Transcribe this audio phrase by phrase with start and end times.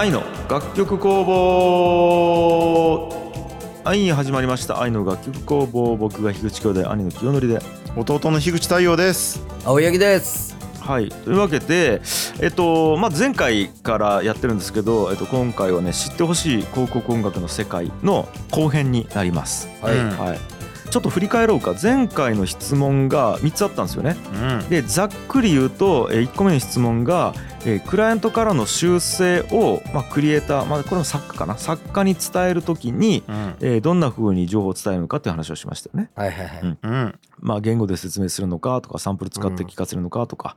[0.00, 3.10] 愛の楽曲工房。
[3.84, 4.80] はい始まりました。
[4.80, 5.94] 愛の楽曲工房。
[5.98, 7.58] 僕が樋口兄弟兄の清則で。
[7.98, 9.44] 弟の樋口太陽です。
[9.62, 10.56] 青柳です。
[10.80, 11.10] はい。
[11.10, 12.00] というわけで
[12.40, 19.68] えっとまあ前回からやってるんですけど、えっと、今回はね知ってほしい広告音楽の世界の後編になります。
[19.82, 20.18] はい、うん。
[20.18, 20.59] はい
[20.90, 21.74] ちょっと振り返ろうか。
[21.80, 24.16] 前回の質問が3つあったんですよね。
[24.34, 24.68] うん。
[24.68, 27.32] でざっくり言うと1個目の質問が
[27.64, 31.56] えークライアントからの修正を、まあ、クリエイター、まあ、これも作家かな。
[31.58, 33.56] 作家に伝えるときに、うん。
[33.60, 36.10] えーどんな風に情報を伝えるのかっていう話をしましたよね。
[36.16, 36.78] はいはいはい、うん。
[36.82, 37.18] うん。
[37.38, 40.56] まあ、言語で説明するのかとかサンプル使って聞かせるのかとか、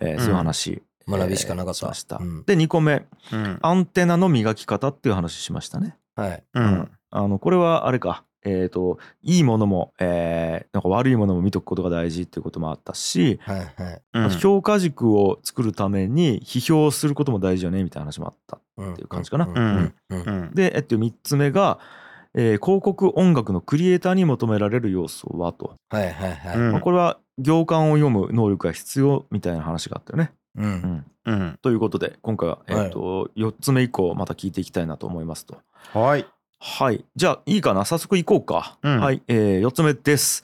[0.00, 1.78] えーそういう話、学びしかなかった。
[1.78, 2.16] えーしました。
[2.16, 2.44] うん。
[2.44, 3.04] で2個目。
[3.32, 3.58] うん。
[3.60, 5.96] アンテナの磨き方っていう話しましたね。
[6.14, 6.44] はい。
[6.54, 6.90] うん。
[7.10, 13.58] あのこれはあれか、えー、といいものも、えーなんか悪いものも見とくことが大事っていうこともあったし、はい
[14.14, 14.30] はい。
[14.38, 18.58] 評価軸を作るために批評することも大事よねみたいな話もあった。
[18.76, 19.46] うんっていう感じかな。
[19.46, 21.78] うんで、えっと、3つ目が、
[22.34, 30.32] えー広告音楽のクリエイターに求められる要素はと、はいはいはい、うんまあ、これは行間を読む能力が必要みたいな話があったよね。
[30.56, 31.04] うん。
[31.26, 31.32] うん。
[31.32, 31.58] うん。
[31.62, 35.58] ということで今回は、えっと4つ目以降また聞いていきたいなと思いますと。
[35.92, 36.26] はい
[36.68, 37.04] はい。
[37.14, 37.84] じゃあいいかな？
[37.84, 38.76] 早速行こうか。
[38.82, 39.00] うん。
[39.00, 40.42] はい、え4つ目です。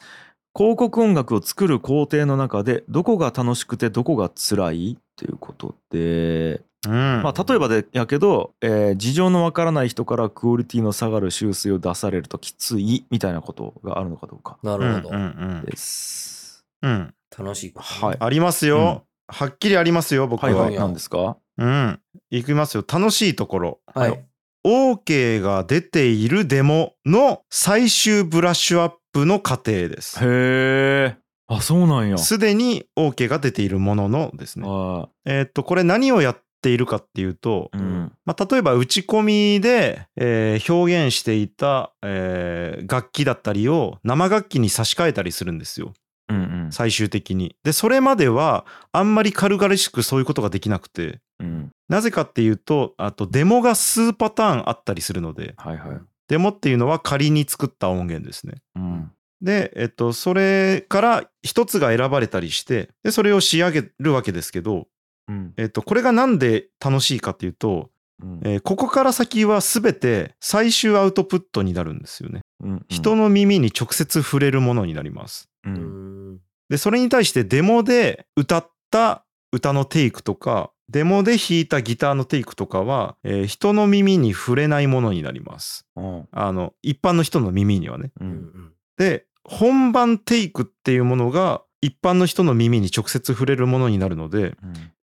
[0.56, 4.98] 広告音楽を作る工程の中でどこが楽しくてどこが辛い？
[5.16, 6.92] ということで、うん。
[7.22, 13.04] まあ、例えばでやけど、えー事情のわからない人からクオリティの下がる修正を出されるときつい？
[13.10, 14.58] みたいなことがあるのかどうか。
[14.62, 15.16] なるほど、うん。
[15.16, 15.18] う
[15.62, 16.64] んです。
[16.82, 18.16] うん楽しいことはい。
[18.20, 19.04] ありますよ。
[19.26, 20.52] はっきりありますよ僕は。
[20.52, 21.36] はいはい、何ですか？
[21.58, 22.00] うん。
[22.30, 22.84] いきますよ。
[22.86, 23.80] 楽しいところ。
[23.94, 24.24] はい、
[24.64, 31.16] OK が出ているデモの最終ブラッシュアップの過程ですへえ。
[31.48, 32.16] あ、そうなんや。
[32.18, 38.12] すでに OK が出ているもののですねあえーっとこれ何をやっているかっていうとーうん。
[38.24, 39.22] まあ、例えば打ち込
[39.56, 45.92] みで、えー表現していた、えー楽器だったりを生楽器に差し替えたりするんですよ
[46.28, 46.72] うんうん。
[46.72, 47.56] 最終的に。
[47.64, 51.71] でそれまではあんまり軽々しくそういうことができなくてうん。
[51.88, 56.00] なぜかっていうとあとデモが数パターンあったりするのではいはい。
[56.28, 58.54] デモっていうのは仮に作った音源ですね。
[58.76, 59.12] うん。
[59.42, 64.86] で、えっと、それから一つが選ばれたりしてでそれを仕上げるわけですけど、
[65.28, 65.52] うん。
[65.56, 67.90] えっと、これがなんで楽しいかっていうと
[68.22, 68.40] うん。
[68.44, 72.40] えーここから先は全て最終アウトプットになるんですよね。
[72.60, 72.86] うん。
[72.88, 75.48] 人の耳に直接触れるものになります。
[75.64, 75.70] う。
[75.70, 76.38] うんん
[76.72, 85.86] で、それに対してデモで歌った歌のテイクとか、デモで弾いたギターのテイクとかは、えー人の耳に触れないものになります。
[85.96, 86.28] うん。
[86.30, 88.12] あの、一般の人の耳にはね。
[88.20, 88.24] う。
[88.24, 94.54] うんんで、本番テイクっていうものが一般の人の耳に直接触れるものになるので、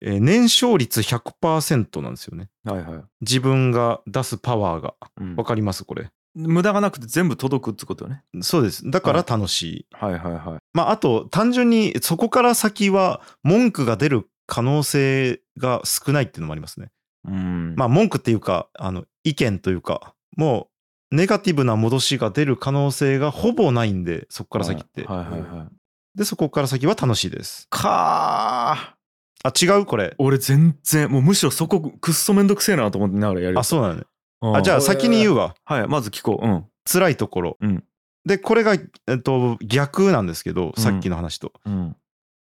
[0.02, 2.48] えー燃焼率100%なんですよね。
[2.64, 3.04] はいはい。
[3.20, 4.94] 自分が出すパワーが。
[5.20, 5.84] うんわかります？
[5.84, 6.10] これ。
[6.34, 8.22] 無駄がなくて全部届くってことよね。
[8.42, 8.90] そうです。
[8.90, 9.86] だから楽しい。
[9.92, 10.58] はいはいはい。
[10.74, 16.90] まあ、あと、単純にそこから先は文句が出る可能性が少ないっていうのもありますね。
[17.24, 17.74] うん。
[17.76, 20.68] まあ、文句っていうか、あの、意見というか、も
[21.12, 25.04] う、ネガティブな戻しが出る可能性がほぼないんで、そこから先って。
[25.04, 25.68] はいはいはい。
[26.16, 27.66] で、そこから先は楽しいです。
[27.70, 29.68] かー。
[29.68, 30.14] あ、違うこれ。
[30.18, 33.58] 俺全然、もうむしろそこくっそめんどくせえなと思ってながらやる。
[33.58, 34.02] あ、そうなのね。
[34.42, 35.54] うんあ、じゃあ先に言うわ。
[35.64, 36.46] はい、まず聞こう。
[36.46, 36.64] うん。
[36.84, 37.56] 辛いところ。
[37.60, 37.84] うん
[38.26, 41.52] で、これが、えっと、逆なんですけど、さっきの話と。
[41.64, 41.96] うん。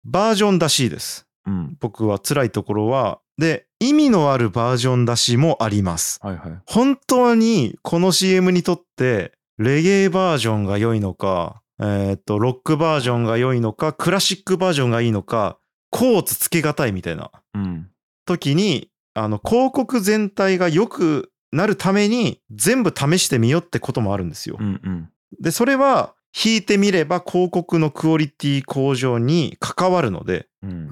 [0.04, 1.26] バージョン出しです。
[1.46, 1.78] うん。
[1.80, 3.20] 僕は辛いところは。
[3.38, 6.20] で、意味のあるバージョン出しもあります。
[6.22, 6.60] はいはい。
[6.66, 15.58] 本当にこの CM にとってレゲエバージョンが良いのか、えーっと、ロックバージョンが良いのか、クラシックバージョンがいいのか、
[15.92, 17.90] コーツつけがたいみたいなうん。
[18.26, 24.64] 時に、あの、広告全体が良くなるために全部試してみようってこともあるんですよう。
[24.64, 25.10] んうん。
[25.40, 26.14] で、それは
[26.44, 30.68] 引いてみれば広告のクオリティ向上に関わるのでう。
[30.68, 30.90] うんん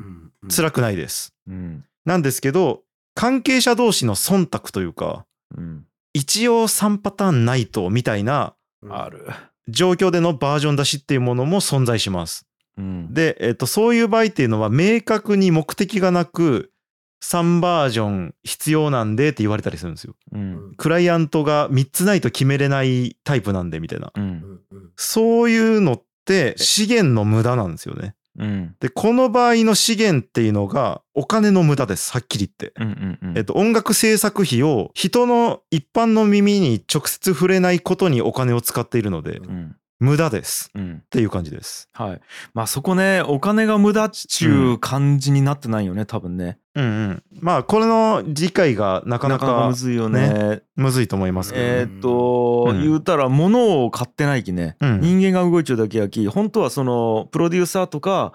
[0.50, 1.34] 辛くないです。
[1.48, 1.86] うん。
[2.06, 2.84] なんですけど、
[3.16, 5.86] 関係者同士の忖度というか、うん。
[6.14, 9.26] 一応3パターンないとみたいなうんある。
[9.68, 12.48] 状況でのバージョン出しっていうものも存在します。
[12.78, 13.14] うん。
[13.14, 16.72] で、えっと、そういう場合っていうのは明確に目的がなく
[17.24, 20.16] 3バージョン必要なんでって言われたりするんですよ。
[20.32, 20.74] うん。
[20.78, 24.12] クライアントが3つないと決めれないタイプなんでみたいな。
[24.16, 24.60] うん
[25.00, 28.16] そういうのって資源の無駄なんですよね。
[28.38, 28.76] うん。
[28.80, 32.12] で、この場合の資源っていうのがお金の無駄です。
[32.12, 32.80] はっきり言って。
[32.80, 33.20] うん。
[33.22, 33.38] うん。
[33.38, 39.76] えっと、音楽制作費を人の一般の耳に直接触れないことにお金を使っているので、うん。
[40.00, 40.70] 無駄です。
[40.76, 41.02] うん。
[41.06, 41.90] っていう感じです。
[41.94, 42.22] はい。
[42.54, 46.60] まあそこねお金が無駄っちゅう感じになってないよね多分ね。
[46.76, 47.24] うんうん。
[47.40, 50.62] まあこれの理解がなかななかむずいよね。
[50.76, 51.66] むずいと思いますけど。
[51.66, 51.72] ね。
[51.80, 52.82] えーっと、うん。
[52.82, 55.02] 言うたら物を買ってないきね、うん。
[55.02, 56.28] 人間が動いちゃうだけやき。
[56.28, 58.34] 本当はそのプロデューサーとか、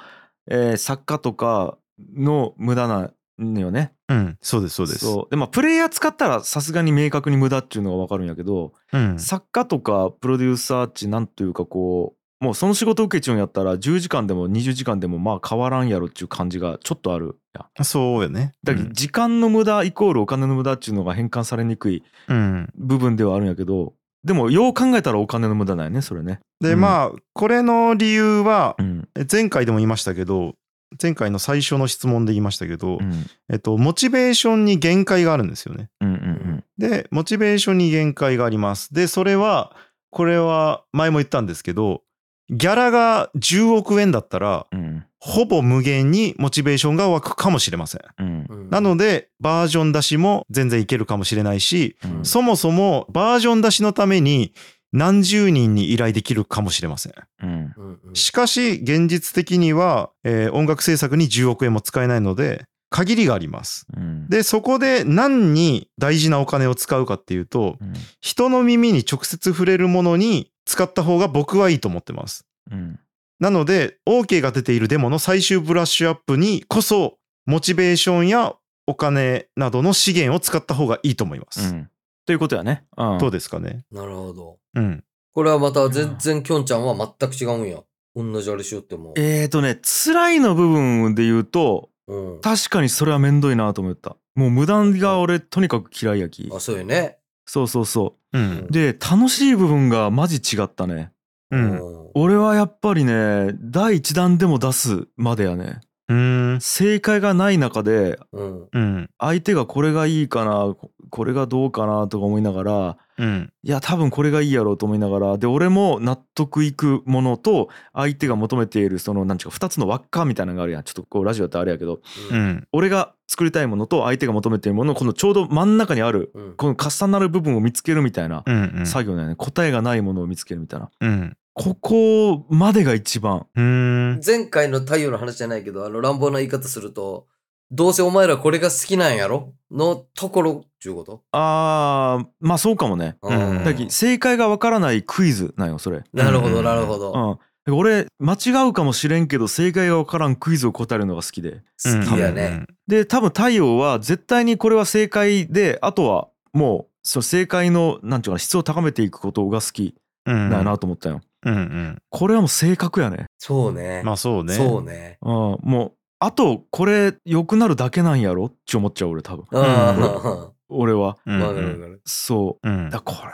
[0.48, 1.78] えー作家とか
[2.16, 3.92] の無駄なんよね。
[4.08, 4.98] うん、そうですそうです。
[5.00, 5.30] そう。
[5.30, 17.38] でまあプレイヤー使ったらさすがに明確に無駄っていうのが分かるんやけど、うん、作家とかプロデューサーっちなんというかこうもうその仕事受けちゃうんやったら10時間でも20時間でもまあ変わらんやろっていう感じがちょっとある
[17.76, 18.52] やそうよね。
[18.64, 23.94] だけど時間の無駄イコールお金の無駄っていうのが変換されにくいうん、部分ではあるんやけど
[24.24, 26.40] でもよう考えたらお金の無駄だよねそれね。
[26.60, 29.08] で、うんまあこれの理由はうん。
[29.30, 30.54] 前回でも言いましたけど
[31.00, 35.90] 前回の最初の質問で言いましたけど、うんえっと、モチベーションに限界があるんですよね。
[36.00, 38.92] うんうんでモチベーションに限界があります。
[38.92, 39.76] でそれは
[40.10, 42.02] これは前も言ったんですけど
[42.50, 48.02] ギャラが10億円だったらうんほぼ無限にモチベーションが湧くかもしれません。
[48.18, 54.54] うんうんなのでバージョン出しも全然いけるかもしれないしうんそもそもバージョン出しのために
[54.92, 57.14] 何十人に依頼できるかもしれません。
[57.42, 57.74] うん
[58.14, 63.86] しかし現実的には、えー音楽制作に10億円も使えないので限りがあります。
[63.96, 72.44] うんでそこで何に大事なお金を使うかっていうとうん人の耳に直接触れるものに使った方が僕はいいと思ってます。
[72.70, 72.98] うん
[73.40, 78.54] なので OK が出ているデモの最終ブラッシュアップにこそモチベーションや
[78.86, 81.74] お金などの資源を使った方がいいと思います。
[82.22, 82.84] うんということやね。
[82.96, 84.58] うんどうですかねなるほど。
[84.74, 85.04] うん。
[85.34, 87.82] これはまた全然きょんちゃんは全く違うんや。
[88.14, 89.14] 同じあれしよっても。
[89.16, 92.40] えーとね辛いの部分で言うとうん。
[92.40, 94.16] 確かにそれはめんどいなと思った。
[94.34, 96.50] もう無駄が俺とにかく嫌いやき。
[96.54, 97.18] あ、そうよね。
[97.46, 98.40] そうそうそうう。
[98.40, 98.66] ん。
[98.70, 101.12] で楽しい部分がマジ違ったね。
[101.50, 101.80] うん。
[102.14, 105.80] 俺はやっぱりね第一弾でも出すまでやね。
[106.12, 106.58] うん。
[106.60, 108.68] 正解がない中でうん。
[108.72, 109.10] うん。
[109.18, 113.52] 相手がこれがいいかなここれがどうかなとか思いながらうん。
[113.62, 122.00] いや多分これがいいやろうと思いながらで俺も納得いくものと相手が求めているそのなんちゅうか2つの輪っかみたいなのがあるやんちょっとこうラジオってあれやけど
[122.30, 122.36] う。
[122.36, 122.66] ん。
[122.72, 126.54] 俺が作りたいものと相手が求めているものこのちょうど真ん中にあるうん。
[126.56, 128.74] この重なる部分を見つけるみたいなうん。
[128.78, 128.86] うん。
[128.86, 131.36] 作業だよね答えがないものを見つけるみたいなうん。
[131.54, 134.20] ここまでが一番うん。
[134.24, 137.26] 前回の太陽の話じゃないけど、あの乱暴な言い方すると、
[137.70, 139.54] どうせお前らこれが好きなんやろ？
[139.70, 141.22] のところっていうこと？
[141.32, 147.38] あーまあそうかもねうんだ正解がわからないクイズなんよそれなるほど、うんなるほど。
[147.66, 152.66] うん、俺間違うかもしれんけど正解が分からんクイズを答えるのが好きで好きやね。。
[152.86, 159.94] で多分太陽は絶対にこれは正解であとはもうその正解のなんていうかな質を高めていくことが好き
[160.26, 160.50] うん。
[160.50, 161.54] だよなと思ったよ、うん。
[161.54, 161.98] うん。
[162.10, 164.02] これはもう正確やね、そうね。
[164.04, 164.54] まあそうね。
[164.54, 165.18] そうね。
[165.22, 165.30] うん、
[165.62, 168.46] もうあとこれ良くなるだけなんやろ？
[168.46, 169.60] って思っちゃう俺多分うん。
[169.62, 171.40] わ俺はうん。
[171.40, 172.02] かるわかる。
[172.04, 172.90] そううん。
[172.90, 173.32] だこれはね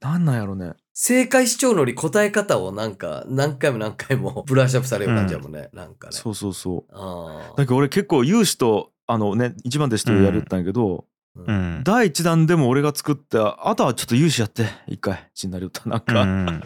[0.00, 5.68] なんなんやろね正解主張のり答え方をなんか何回も何回も ブラッシュアップされる感じやもんね。
[5.72, 6.12] なんかね。
[6.12, 11.02] そうそうそうあだけど俺結構有志とあのね一番弟子とやるったんやけど、ー
[11.36, 11.82] うん。
[11.84, 16.28] 第一弾でも俺が作ったあとはちょっと有志やって一回ちになりよったなんうか、ん。
[16.28, 16.60] うん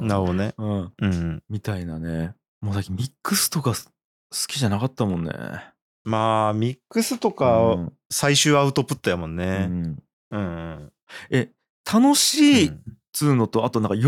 [0.08, 0.54] なるほどね。
[0.58, 1.42] うん、うん。
[1.48, 3.76] みたいなねもうだけどミックスとか好
[4.46, 5.32] きじゃなかったもんね
[6.04, 9.66] まあ、ミックスとうかん最終アウトプットやもんうね。
[9.66, 9.96] ん
[10.30, 10.92] うん。
[11.30, 11.50] え
[11.90, 12.72] 楽しいっ
[13.12, 14.04] つうのとあとなんか喜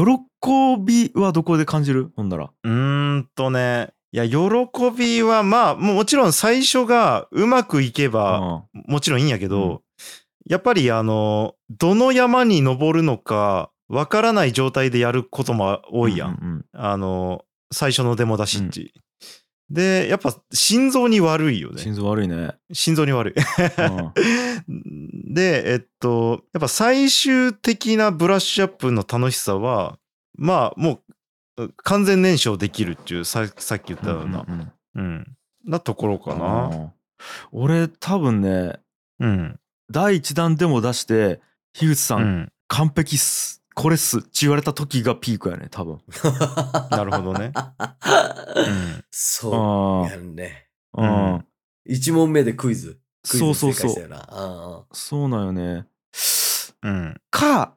[0.82, 2.12] びはどこで感じる？
[2.16, 3.92] ほんならうーんとね。
[4.12, 4.38] いや、喜
[4.96, 9.80] びはまあ、もちろん最初がうまくいけば、もちろんいいんやけど、うん
[10.50, 16.28] やっぱりあの、どの山に登るのか、わからない状態でやることも多いやん。
[16.30, 18.92] うんうんあの、最初のデモ出しっち。
[19.68, 21.80] で、やっぱ心臓に悪いよね。
[21.80, 23.34] 心臓悪いね、心臓に悪い。
[24.66, 29.98] うん で、えっと、やっぱ最終的なブラッシュアップの楽しさは、
[30.36, 31.09] まあもう
[31.76, 36.66] 完全燃焼できるっていうささっき言ったような、うんうんうん、なところかうんな。
[36.66, 36.92] うん
[37.52, 38.80] 俺多分ね
[39.18, 39.60] うん。
[39.90, 41.40] 第一弾でも出して
[41.74, 42.52] 樋口さ、うんん。
[42.68, 45.98] 完璧っすこれっすって言われた時がピークやね多分
[46.90, 47.52] なるほどね。
[48.56, 49.04] うん。
[49.10, 50.68] そうやんね。
[50.94, 51.46] うん、うんうん
[51.86, 52.98] 一問目でクイズ。
[53.28, 55.86] クイズそうそうそう正解したよなあそうなんよね
[56.82, 57.20] うん。
[57.30, 57.74] か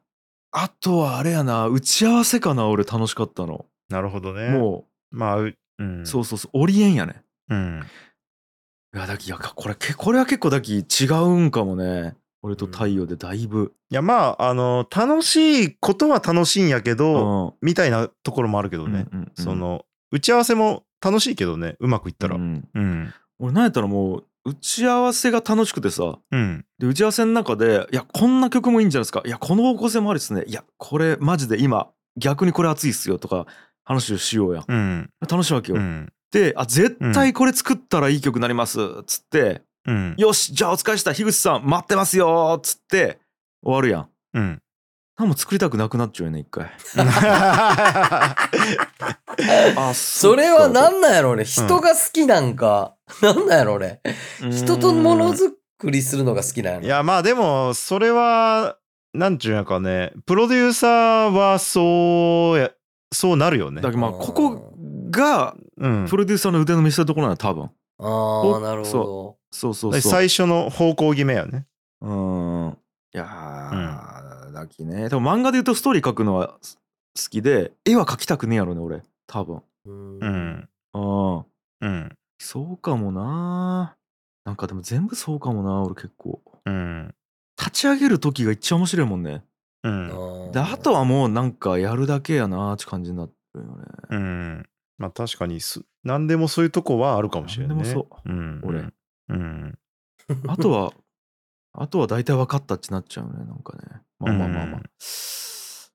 [0.52, 4.48] あとはあれやな打ち合わせかな俺楽しかったの、なるほどね。
[4.50, 6.06] もまあ、ううう、ん。
[6.06, 7.22] そうそうそうオリエンやね。
[7.48, 7.82] うん。
[8.94, 12.16] いやだきいやこれけこれは結構だき違うんかもね。
[12.42, 17.66] 俺と太陽でだいぶ、いやまああの楽しいことは楽しいんやけうど、ん。
[17.66, 22.36] みたいなところもあるけどね、うんうんうんその打ち合わせも楽しいけどねうまくいったら。
[22.36, 22.68] うん。
[22.74, 23.14] うん。
[23.38, 26.18] 俺なんやったらもう打ち合わせが楽しくてさ。
[26.30, 26.64] うん。
[26.78, 29.22] で打ち合わせの中で「いやこんな曲もいいんじゃないですか。
[29.24, 30.44] いやこの方向性もありっすね。
[30.46, 33.46] いやこれマジで今逆にこれ熱いっすよ」とか
[33.84, 34.60] 話をしようや。
[34.62, 35.10] んうん。
[35.20, 36.12] 楽しいわけよ、うん。
[36.32, 38.80] であ絶対これ作ったらいい曲になります。
[38.80, 40.14] っつって、うん。
[40.18, 41.12] よしじゃあお疲れした。
[41.12, 42.56] 樋口さん待ってますよ。
[42.58, 43.20] っつって。
[43.62, 44.08] 終わるやん。
[44.34, 44.60] うん。
[45.16, 46.72] 何も作りたくなくなっちゃうよね一回。
[49.76, 51.44] あそれはななんなんやろうね。
[51.44, 54.00] 人が好きなんか、なんなんやろうね。
[54.50, 56.86] 人とものづくりするのが好きなんやろ。
[56.86, 58.76] いやまあでもそれは
[59.12, 60.12] なんちゅうんやかね。
[60.26, 62.72] プロデューサーはそうや
[63.14, 63.80] そうなるよね。
[63.80, 64.74] だけどまあここ
[65.10, 66.06] がうん。
[66.08, 67.70] プロデューサーの腕の見せ所なの多分。
[67.98, 68.84] ああ、なるほど。
[68.84, 69.56] そう。
[69.56, 71.66] そうそう最初の方向決めやね。
[72.00, 72.78] うん。
[73.14, 75.08] いやー、だきね。
[75.08, 79.02] でも漫画で言うとストーリー描くのは好きで絵は描きたくねえやろね俺。
[79.26, 79.62] 多分。
[79.86, 80.18] うん。
[80.18, 80.68] うん。
[80.94, 81.44] うん。
[81.80, 82.16] うん。
[82.38, 83.96] そうかもな。
[84.44, 86.40] なんかでも全部そうかもな俺結構。
[86.64, 87.14] うん。
[87.58, 89.44] 立ち上げる時が一番面白いもんね
[89.84, 90.52] うん。
[90.52, 93.84] であとはもうなんかやるだけやなーって感じになってるよね。
[94.10, 94.66] うん。
[94.98, 98.84] まあ確かにす何でもそういうとこはあるかもしれないね何でもそうん俺。
[99.28, 99.78] うん。
[100.48, 100.92] あとは
[101.76, 104.00] あとは大体分かったってなっちゃうねなんかね。
[104.18, 104.82] まあまあまあまあ、うん。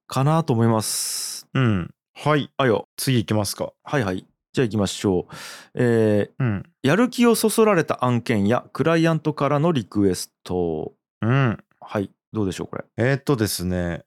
[0.08, 1.48] かなと思います。
[1.53, 1.93] うん。
[2.13, 2.51] はい。
[2.58, 2.88] あよ。
[2.96, 3.74] 次行きますか。
[3.84, 4.25] はいはい。
[4.51, 5.34] じゃあ行きましょう。
[5.75, 6.63] えーうん。
[6.84, 10.93] やる気をそそられた案件やクライアントからのリクエスト。
[11.22, 11.58] うん。
[11.79, 12.86] はいどうでしょうこれ。
[12.98, 14.03] えーっとですね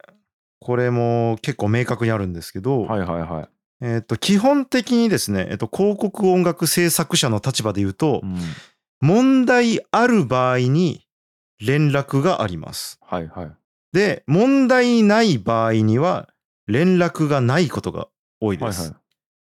[0.61, 3.49] これも結構明確にあるんですけど、はいはいはい、
[3.81, 8.39] えーっと基本的にですね、えっと、広告音楽制作者の立場で言うと、うん、
[9.01, 11.07] 問題ある場合に
[11.61, 12.99] 連絡があります。
[13.03, 13.53] はいはい。
[13.93, 16.29] で、問題ない場合には
[16.67, 18.09] 連絡がないことが
[18.41, 18.81] 多いです。
[18.81, 18.97] はいはい。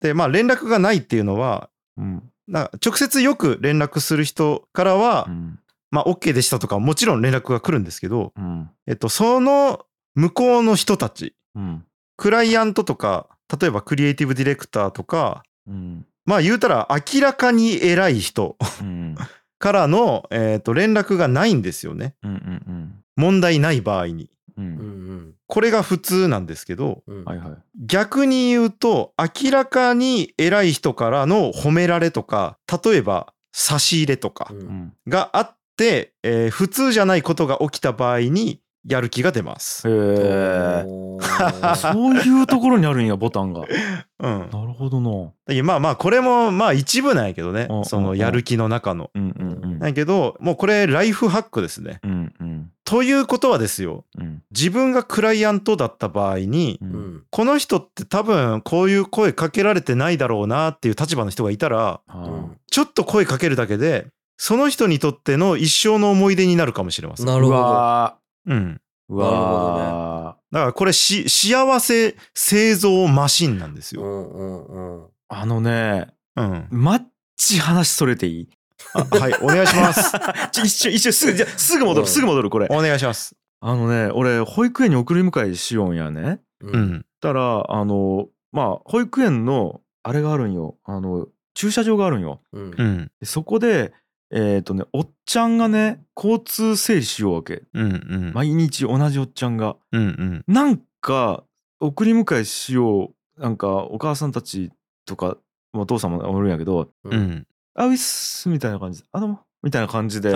[0.01, 2.23] で、まあ連絡がないっていうのは、うん。
[2.49, 5.59] な直接よく連絡する人からは、うん
[5.93, 8.69] まあ OK でしたとかもちろん連絡が来るんですけど、うん。
[8.89, 9.85] えっと、その
[10.17, 11.85] 向こうの人たち、うん。
[12.17, 13.29] クライアントとか、
[13.61, 16.07] 例えばクリエイティブディレクターとか、うん。
[16.25, 19.15] まあ言うたら明らかに偉い人うん。
[19.59, 22.17] からの、えっと連絡がないんですよね。
[22.25, 24.31] うんうん問題ない場合に。
[24.57, 24.65] うん。
[24.65, 25.17] ううん。
[25.29, 27.25] んこれが普通なんですけど、うん。
[27.25, 27.51] はいはい。
[27.87, 34.63] 逆に言うと、明らかに偉い人からの褒められとか、例えば差し入れとかううん。
[34.67, 39.89] んがあって、えー普通じゃないことが起きた場合にやる気が出ます。
[39.89, 40.85] へえ
[41.77, 44.49] そういうところにあるんやボタンがうん。
[44.53, 47.85] なるほどないやまあまあ、これもまあ一部なんやけどねうん。
[47.85, 49.11] そのやる気の中の。
[49.15, 52.01] うんうんうんなんやけど、もうこれライフハックですね。
[52.03, 54.05] うんうんということはですよ。
[54.19, 57.23] うん自分がクライアントだった場合に、ううんん。
[57.31, 64.07] この人って多分こういう声かけられてないだろうなっていう立場の人がいたら、うんちょっと声かけるだけで、
[64.45, 67.29] その人にとっての一生の思い出になるかもしれません。
[67.29, 67.57] うなるほど。
[67.59, 68.81] わうん。
[69.09, 74.03] ーうわだからこれし、幸せ製造マシンなんですよ。
[74.03, 74.65] うんうん
[74.97, 75.05] うん。
[75.05, 76.67] ーあのねうん。
[76.73, 77.03] マッ
[77.37, 78.49] チ話それていい？
[78.95, 80.13] あはい、お願いします。
[80.61, 83.37] 一瞬一瞬すぐじゃあすぐ戻うんるすぐ戻るこれお願いします。
[83.61, 86.77] あのね俺保育園に送り迎えしようんやねうう。
[86.77, 87.07] ん。
[87.21, 92.83] たらあのまあ保育園のあれがあるんよあの駐車場があるんようんう。
[92.85, 93.11] ん。
[93.21, 93.93] でそこで
[94.33, 97.85] えっ、とねおっちゃんがね交通整理しようわけうん。
[97.85, 97.87] う
[98.31, 98.33] ん。
[98.35, 100.03] 毎日同じおっちゃんがうん。
[100.03, 100.45] うん。
[100.47, 101.45] なんか
[101.81, 104.71] 送り迎えしようなんかお母さんたち
[105.07, 105.37] とか
[105.75, 106.91] お父さんもおるんやけどう。
[107.05, 107.47] うんん。
[107.75, 110.33] 「あウィス」みたいな感じで「あどうも」みたいな感じで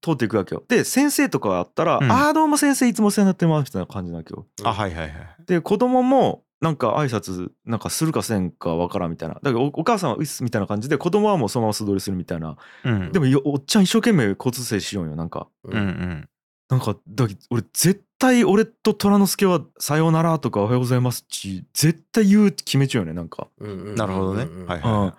[0.00, 5.12] 通っていくわけよで先生とかあったら「うんああどうも先生いつもお世話になってます」みたいな感じなわけよあ、はいはいはい。
[5.46, 13.12] で子供もなんか挨拶なんかするかせんかわからんみたいなだからおお母さんは「うっす」みたいな感じで子供はもうそのまま素通りするみたいなうん。
[13.12, 16.28] でもよおっちゃん一生懸命交通整理しようんよなんかうんうん。
[16.68, 25.12] なんかだ俺絶対俺と虎之助は「さようなら」とか「おはようございます」って絶対言うって決めちゃうよねなんか、うんうんうんなるほどねうんうんはいうん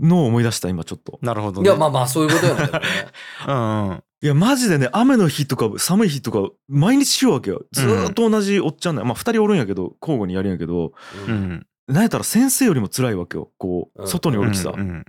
[0.00, 1.68] のを思い出した今ちょっとなるほどね。
[1.68, 2.66] いや、まあまあ、そういうことよね。
[2.66, 2.80] でもね
[3.48, 4.02] うんうん。
[4.22, 7.64] いやマジでね雨の日とか寒い日とか毎日しようわけよ。
[7.72, 10.92] ずーっと同じおっちゃんね、まあ2人おるんやけど交互にやるんやけど。
[11.26, 11.32] う。
[11.32, 11.66] ん。
[11.88, 13.50] なんやったら先生よりも辛いわけよ。
[13.56, 14.08] こううん。
[14.08, 14.80] 外におるきさ、うん。
[14.80, 15.04] うん。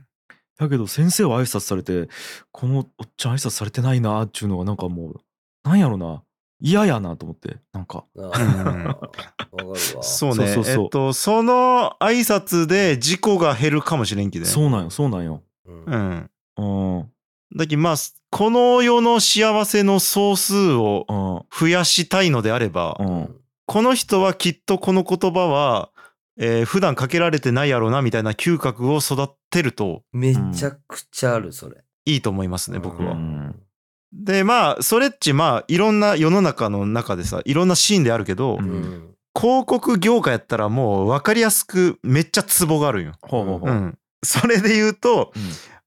[0.57, 2.07] だけど先生は挨拶されて
[2.51, 5.15] このおっちゃん挨拶されてないなーっちゅうのがなんかもう
[5.63, 6.23] なんやろな。
[6.63, 7.57] 嫌やなと思って。
[7.73, 8.05] なんか。
[8.17, 8.23] あー。
[8.23, 9.73] わかるわ。
[9.75, 10.35] そうね。
[10.35, 10.83] そうそうそう。
[10.85, 14.45] えっと、その挨拶で事故が減るかもしれんきね。
[14.45, 15.41] そうなんよそうなんよ。
[15.65, 15.83] うん。
[15.85, 16.29] うん。
[16.57, 17.11] うん
[17.55, 17.95] だけどまあ
[18.29, 23.35] この世の幸せの総数をうん増やしたいのであれば、うん
[23.67, 25.91] この人はきっとこの言葉は、
[26.37, 31.77] えー普段かけられてないやろうなみたいな嗅覚を育てるとめちゃくちゃある、それ。
[32.05, 33.13] いいと思いますね僕は。
[33.13, 33.55] うん
[34.13, 39.15] でまあそれっちまあいろんな世の中の中でさいろんなシーンであるけど、うんうん。
[39.33, 43.13] 広告業界やったらもう分かりやすくめっちゃツボがあるんよ。
[43.21, 43.69] ほうほうほう。
[43.69, 45.31] うん、それで言うと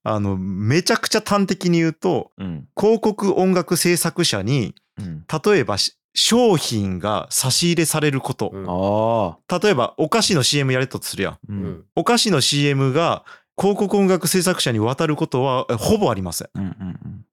[0.05, 2.69] あのめちゃくちゃ端的に言うとうん。
[2.79, 5.25] 広告音楽制作者にうん。
[5.45, 9.61] 例えばし商品が差し入れされること、うん。
[9.61, 11.33] 例えばお菓子の CM やれとするやん。
[11.33, 11.65] ううん。
[11.65, 11.85] ん。
[11.97, 13.25] お菓子の CM が
[13.59, 16.49] 広告音楽制作者に渡ることはえほぼありません。
[16.55, 16.75] うんうん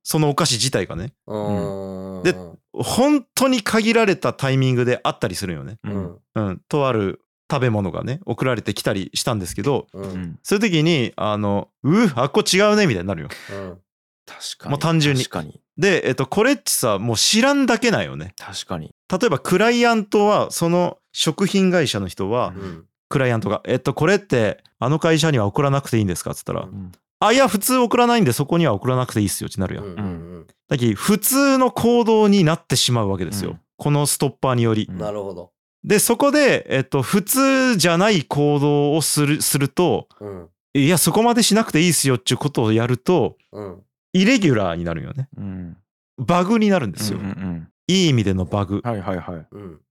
[0.03, 1.13] そのお菓子自体がね。
[1.27, 2.23] うん。
[2.23, 2.33] で
[2.73, 5.77] 本当に限られたタイミングであったりするんよね。
[5.83, 6.19] ううんん。
[6.35, 6.61] うん。
[6.67, 10.01] とある食べ物がね送られてきたりしたんですけどう。
[10.01, 10.39] うんん。
[10.41, 13.77] そういう時にあのうあっこ違うねみたいになるようん。
[14.25, 14.69] 確かに。
[14.71, 15.59] もう単純に確かに。
[15.77, 18.95] でえっとこれってさもう知らんだけなんよね確かに。
[19.11, 22.85] 例えばクライアントはその食品会社の人はうん。
[23.09, 26.91] クライアントが「えっとこれってあの会社には送らなくていいんですか?」っつったら「うん
[27.23, 29.83] あいや普通送らないんでそこには送らなくていいっすよ」ってなるやん。
[29.83, 30.01] うんう
[30.39, 34.87] んだけど普通の行動になってしまうわけですよ、うんこのストッパーにより。
[34.91, 35.51] なるほど。
[35.83, 40.47] でそこで、えっと、普通じゃない行動をするするとうん。
[40.73, 43.83] いやそこまでしなくていいっすよっていうことをやるとうん。
[44.13, 45.77] イレギュラーになるよねうん。
[46.17, 48.89] バグになるんですよ、うんうんいい意味でのバグうん。
[48.89, 49.47] はいはいはい。
[49.51, 49.81] うん。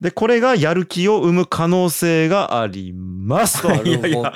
[0.00, 3.90] でこれがやる気を生む可能性がありますなるほど。
[3.90, 4.32] いやいや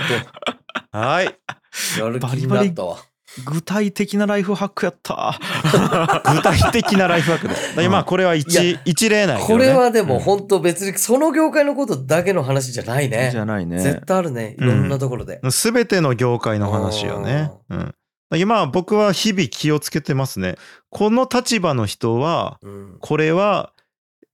[0.91, 1.25] はい
[1.99, 2.99] やる気になったわ。
[3.45, 5.39] 具体的なライフハックやった。
[6.35, 13.39] 具体的なライフワークだからまあこれは一一例ないけど、ね、これはでも本当別にその業界のことだけの話じゃないねじ。
[13.39, 13.81] ゃないね。
[13.81, 14.55] 絶対あるね。
[14.59, 15.41] いろんなところで。
[15.43, 17.51] 全ての業界の話よね。
[17.71, 17.95] うん。
[18.37, 20.57] 今僕は日々気をつけてますね。
[20.91, 22.97] この立場の人はうん。
[23.01, 23.73] これは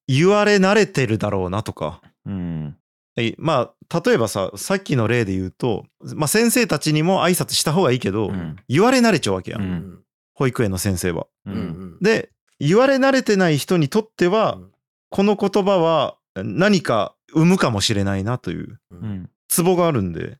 [0.06, 2.02] 言われ慣れてるだろうなとか。
[2.26, 2.76] うん。
[3.16, 9.98] はいまあ例えばささっきの例で言うと、まあ、先生たちにも挨拶した方がいいけど、うん言われ慣れちゃうわけや、うんうん。
[10.34, 11.26] 保育園の先生は。
[11.46, 11.50] う。
[11.50, 11.98] うんん。
[12.00, 14.70] で言われ慣れてない人にとっては、うん
[15.12, 18.78] この言葉は何か生むかもしれないなという。
[19.48, 20.38] ツボがあるんで。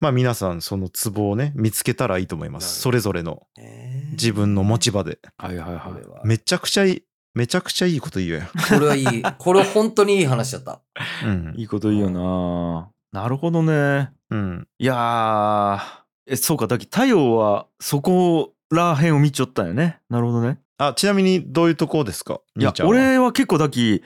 [0.00, 5.92] まあ皆さんそのツボをね見つけたらいいと思いますそれぞれのえー自分の持ち場ではいはいはい。
[5.92, 6.22] これは。
[6.24, 7.02] めちゃくちゃいい
[7.34, 9.22] めちゃくちゃいいこと言うやんこれはいい。
[9.38, 10.80] これ本当にいい話だった。
[11.24, 13.20] うんいいこと言うよな。
[13.22, 14.10] なるほどね。
[14.30, 20.00] うんいやー、え、そうか、だき太陽はそこら辺を見ちゃったんよね。
[20.10, 20.58] なるほどね。
[20.78, 22.40] あちなみにどういうとこですか？
[22.56, 24.02] いや兄ちゃんは俺は結構だき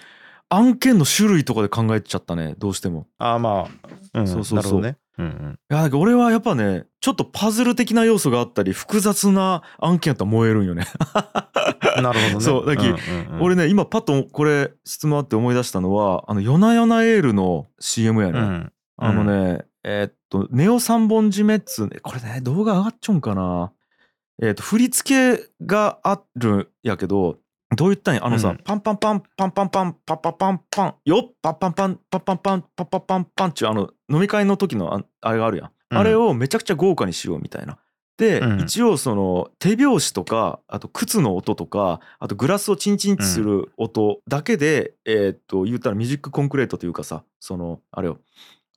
[0.48, 3.68] 案件の種類とかで考えちゃったねどうしてもあま
[4.14, 5.58] あ、うん、そうそうそうなるほどねうんうん。
[5.70, 10.86] いや俺はやっぱねちょっとパズル的な要素があったり複雑な案件だったら燃えるんよね、
[12.02, 12.40] なるほどね。
[12.40, 13.42] そうだきんうんうん。
[13.42, 18.72] 俺ね今パッとこれ質問あって思い出したのはあの「夜な夜なエール」の CM やね、うん。
[18.96, 23.72] あのね、えーっと、ネオ三本締めっつうね、これね、動画上がっちゃうんかな。
[24.40, 27.38] えーっと、振り付けがあるんやけど、
[27.76, 28.58] どう言ったんやあのさ、うん。
[28.58, 35.66] パンパンパン、パンパンパン、パッパパンパン、よっパンパンパン、パッパンパン、パッパパンパンっちゅう、あの、飲み会の時のああれがあるやん。
[35.66, 37.78] うんあれをめちゃくちゃ豪華にしようみたいな。
[38.16, 48.18] で、うん一応その手拍子とかあと靴の音とかあとグラスをチンチンする音だけで、えーっと言ったらミュージックコンクレートというかさそのあれよ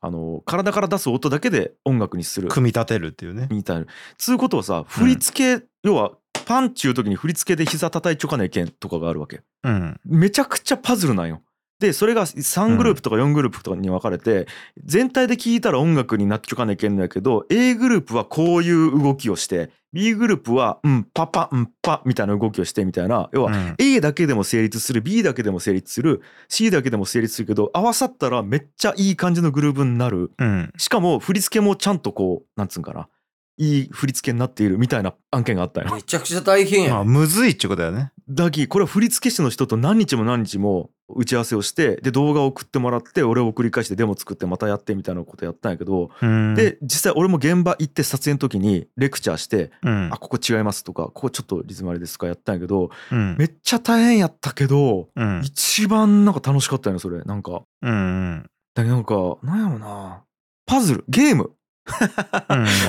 [0.01, 3.85] あの体から出す音だけで音楽にする組み立てるっていうねみたいな。
[4.17, 6.11] つうことはさ振り付け、要は
[6.45, 9.41] パンチゅう時に振り付けで膝叩いちょかねえけんとかがあるわけ。
[9.63, 11.41] うんめちゃくちゃパズルなんよ。
[11.79, 14.47] でそれが3グループとか4グループとかに分かれて、
[14.83, 23.29] 全体で聴いたら音楽になっちょかねえけんのやけど A グループはこういう動きをして B グループはうんパパうんパみたいな動きをしてみたいな。
[23.33, 23.75] 要はうん。
[23.77, 30.31] A だけでも成立する B だけでも成立する C だけでも成立するけど合わさったらめっちゃいい感じのグルーヴになる。
[30.37, 30.71] うん。
[30.77, 33.09] しかも振り付けもちゃんとこうなんつうんかな。
[33.57, 35.95] いい振り付けになっているみたいな案件があったんよ。
[35.95, 37.03] めちゃくちゃ大変やまあ。
[37.05, 46.55] むずいっちゅうことだよねだきこれは振付師の人と何日も何日も打ち合わせをしてで動画を送ってもらって俺を送り返してデモ作ってまたやってみたいなことやったんやけど、うん。
[46.55, 53.35] で実際俺も現場行って撮影の時にレクチャーしてうん「あここ違います」とか「ここちょっとリズムあれです」とかやったんやけどうん。
[53.37, 55.41] めっちゃ大変やったけどうん。
[55.43, 57.21] 一番なんか楽しかったよねそれ。
[57.21, 57.61] なんか。
[57.83, 58.49] うんうん。
[58.73, 60.23] だけどなんかなんやろな。
[60.65, 61.43] パズルゲーム。
[61.43, 61.54] うん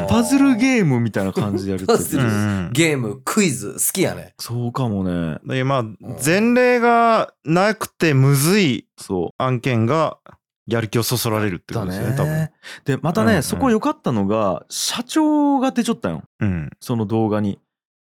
[0.09, 4.35] パズルゲームみたいな感じでやるってパズルうんゲーム、クイズ、好きやね。
[4.39, 5.39] そうかもね。
[5.45, 5.85] でまあ
[6.25, 10.19] 前例がなくてむずいそう案件が
[10.67, 12.51] やる気をそそられるってことですよね多分。
[12.85, 13.43] でまたね、うんうん。
[13.43, 16.23] そこ良かったのが社長が出ちゃったよ。
[16.41, 16.71] うん。
[16.81, 17.59] その動画に。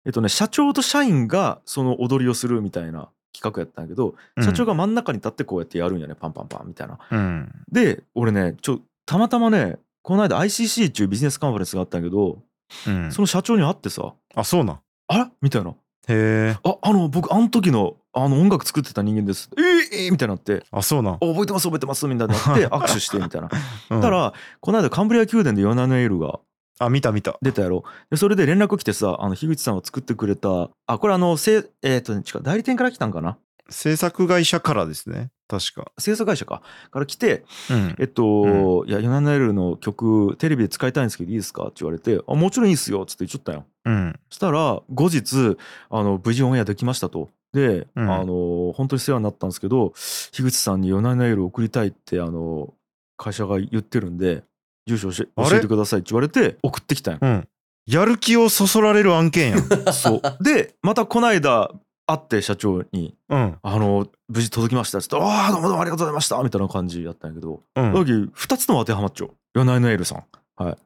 [0.06, 6.98] えっとね社長と社員がその踊りをするみたいな企画やったんやけど社長が真ん中に立ってこうやってやるんやねパンパンパンみたいな。
[7.10, 7.52] うん。
[7.70, 12.42] で俺ねちょたまたまねこの間 ICC っていうビジネスカンファレンスがあったんやけど
[12.86, 13.10] うん。
[13.10, 14.80] その社長に会ってさあ、そうなん。
[15.08, 15.74] 「あれ?」みたいなへ
[16.08, 16.56] え。
[16.62, 21.18] 「ああの僕あの時のあの音楽作ってた人間です」えー、えーみたいになってあ、そうなん「あ。
[21.20, 23.48] 覚えてます覚えてます」みたいになって 握手してみたいな。
[23.90, 26.38] うんたらこの間カンブリア宮殿でヨナネイルが
[26.78, 27.38] あ、見た見た。
[27.40, 32.12] 出たやろでそれで連絡来てさあの樋口さんが作ってくれたあこれあのせえっ、と
[32.42, 33.38] 代理店から来たんかな？
[33.70, 35.30] 制作会社からですね。
[35.46, 35.92] 確か。
[35.98, 37.96] 制作会社かから来てうん。
[37.98, 41.64] えっと、いやヨナネイルの曲テレビで使いたいんですけどいいですか？
[41.64, 44.18] って言われてあもちろんいいっすよっつって言っちゃったようん。
[44.30, 45.56] そしたら後日
[45.90, 49.92] あの無事オンエアできましたとで、うんあの本当に世話になったんですけど
[50.32, 52.72] 樋口さんにヨナネイル送りたいってあの
[53.16, 54.42] 会社が言ってるんで
[54.86, 55.24] 住所教
[55.56, 57.48] えてくださいって言われて送ってきたんようん。
[57.86, 59.62] やる気をそそられる案件やん。
[59.92, 61.70] そうでまたこの間
[62.06, 63.58] 会って社長にうん。
[63.62, 67.94] 「あの無事届きました」っつって「ああどうもどうもありがとうございました」みたいな感じやったんやけど、うん。
[67.94, 69.30] だけど2つとも当てはまっちゃう。
[69.54, 70.24] ヨナイのエルさん。
[70.56, 70.76] あー。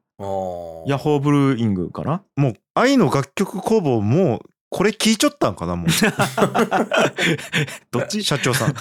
[0.89, 2.23] ヤッホーブルーイングかな？
[2.37, 5.89] もう愛の楽曲工房もうこれ聞いちゃったんかなもう。
[7.91, 8.23] どっち？
[8.25, 8.75] 社長さん。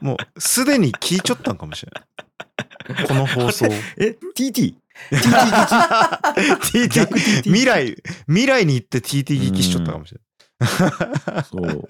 [0.00, 2.04] もうすでに聞いちゃったんかもしれない。
[3.06, 3.66] この放送。
[3.96, 4.74] え TT?
[6.72, 7.96] TT 未来
[8.26, 10.20] 未来に行って TT 聞きしちゃったかもしれ
[11.50, 11.68] そう。
[11.68, 11.84] い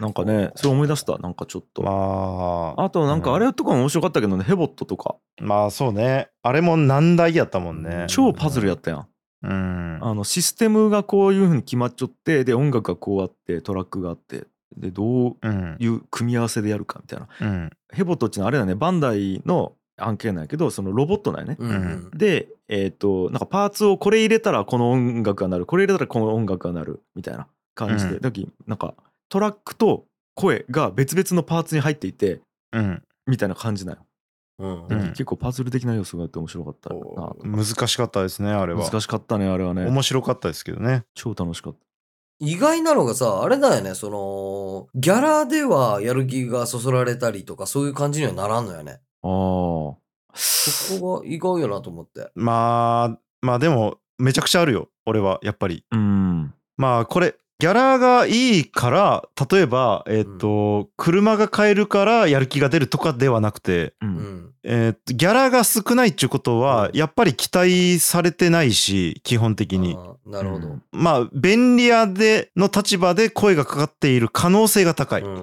[0.00, 1.18] なんかねそれ思い出した。
[1.18, 2.84] なんかちょっと、まあ。
[2.84, 4.44] あとなんかあれとかも面白かったけどね。
[4.44, 5.16] ヘボットとか。
[5.40, 6.28] まあそうね。
[6.42, 8.06] あれも難題やったもんね。
[8.08, 9.06] 超パズルやったやん。
[9.42, 9.98] うん。
[10.02, 14.44] あのシステムがこういう風に決まっちゃってで音楽がこうあってトラックがあって
[14.76, 15.76] でどううん。
[15.78, 17.28] いう組み合わせでやるかみたいな。
[17.40, 17.70] うん。
[17.92, 18.74] ヘボットっていうのはあれだね。
[18.74, 22.10] バンダイの案件なんやけどそのロボットなんやね、うんうん。
[22.18, 25.66] でえっ、となんかパーツをこれ入れたらこの音楽が鳴る。
[25.66, 28.20] これ入れたらこの音楽が鳴るみたいな感じで、うん。
[28.20, 28.94] だきなんか
[29.28, 32.40] トラックと声が別々のパーツに入っていて
[32.72, 33.02] うん。
[33.26, 33.98] みたいな感じなよ、
[34.58, 35.08] うんうん。
[35.08, 36.96] 結構パズル的な要素があって面白かったな。
[36.96, 38.84] お難しかったですねあれは。
[38.84, 39.86] 難しかったねあれはね。
[39.86, 41.04] 面白かったですけどね。
[41.14, 41.78] 超楽しかった。
[42.38, 49.00] 意外なのがさ、あれだよね、その、ギャラではやる気がそそられたりとか、そういう感じにはならんのよね。
[49.22, 49.94] あー
[50.36, 52.30] そこが意外やなと思って。
[52.34, 64.50] まあまあでもめちゃくちゃあるよ俺はやっぱりうんまあこれギャラがいいから例えばえっ、と、車が買えるからやる気が出るとかではなくてううんん。
[64.62, 69.96] えっとギャラが少ないっていうことはうんやっぱり期待されてないし基本的に
[70.26, 70.68] なるほど。
[70.68, 75.42] うんまあ便利屋での立場で声がかかっている可能性が高いうんうんう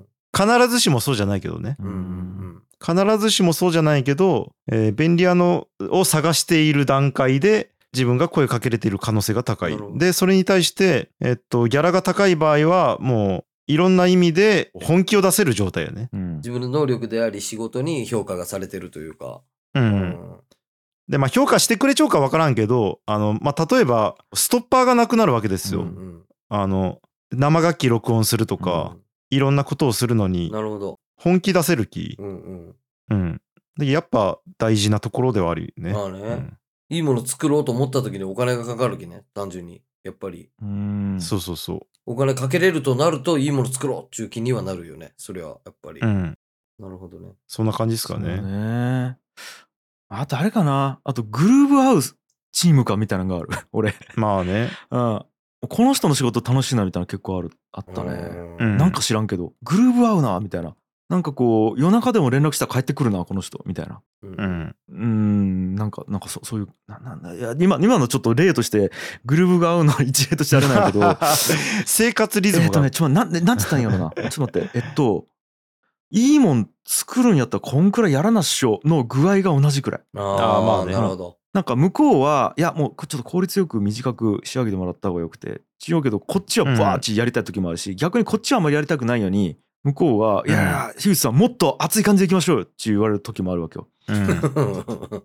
[0.00, 0.06] ん。
[0.36, 16.08] 必ずしもそうじゃないけどねううんん必ずしもそうじゃないけど、えー便利屋のを探している段階で自分が声かけれている可能性が高いでそれに対して、えっと、ギャラが高い場合はもういろんな意味で本気を出せる状態よね。
[16.12, 19.42] うん自分の能力であり仕事に評価がされてるというか。
[19.74, 20.36] う、うんん。
[21.08, 25.82] でまあ評価してくれちゃうか分からんけどあの、まあ、例えばストッパーがなくなるわけですよ。
[25.82, 27.00] うんあの
[27.32, 31.00] 生楽器録音するとうか、んいろんなことをするのになるほど。
[31.16, 32.76] 本気出せる気、うんうん。
[33.10, 33.40] うん、
[33.78, 35.92] でやっぱ大事なところではあるよね。
[35.92, 36.56] まあねうん
[36.92, 39.80] いいもの作ろうと思った時にお金がかかるきね、単純に。
[40.02, 40.50] やっぱり。
[40.60, 45.12] うんそうそうそお金かけれるとなるといいもの作ろうっていう気にはなるよね。
[45.16, 46.00] それはやっぱり。
[46.00, 46.38] う、うん、
[46.78, 47.28] なるほどね。
[47.46, 48.40] そんな感じですかそうね。
[48.40, 49.18] ね
[50.08, 52.16] あとあれかなあとグルーブハウス
[52.50, 54.70] チームかみたいなのがある 俺まあね。
[54.90, 55.24] うん
[55.68, 58.10] この人の仕事楽しいなみたいなの結構あるあったね、
[58.58, 58.76] うん。
[58.78, 60.74] なんか知らんけどグルーブ合うなみたいな。
[61.10, 64.00] なんかこう夜中でも連絡したら帰ってくるなこの人みたいな。
[64.22, 64.26] う。
[64.26, 64.34] うん。
[64.36, 64.76] ん。
[64.88, 68.92] うーんなんかなんかそそういうななんだいや今今のちょっと例として
[69.24, 71.18] グルーブが合うのは一例としてあれなんやけど
[71.84, 72.66] 生活リズムが。
[72.66, 74.10] えっとねちょっとなんでなんつったんやろな。
[74.30, 74.78] ちょっと待って。
[74.78, 75.26] えっと
[76.12, 80.00] いいもん作るんやったらこんくらいやらなっしょの具合が同じくらい。
[80.16, 80.92] ああーまあね。
[80.92, 81.39] なるほど。
[81.52, 93.88] なんか向こうはいやもうちょっと効率よく短く仕上げてもらった方がよくて違うけどこっちはバーッチやりたい時もあるし、逆にこっちはあんまりやりたくないのに向こうは「いや樋口さんもっと熱い感じでいきましょうよ」って言われる時もあるわけよ。
[94.08, 95.22] う ん